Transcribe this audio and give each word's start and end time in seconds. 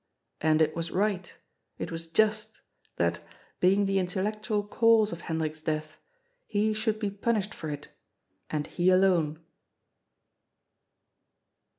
And 0.41 0.63
it 0.63 0.75
was 0.75 0.89
right, 0.89 1.31
it 1.77 1.91
was 1.91 2.07
just, 2.07 2.61
that, 2.95 3.19
being 3.59 3.85
the 3.85 3.99
intellectual 3.99 4.63
cause 4.63 5.11
of 5.11 5.21
Hendrik'a 5.21 5.63
death, 5.63 5.99
he 6.47 6.73
should 6.73 6.97
be 6.97 7.11
punished 7.11 7.53
for 7.53 7.69
it— 7.69 7.89
^and 8.49 8.65
he 8.65 8.89
alone. 8.89 9.37